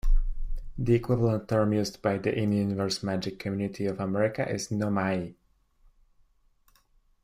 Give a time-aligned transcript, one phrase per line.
[0.79, 5.35] The equivalent term used by the in-universe magic community of America is No-Maj.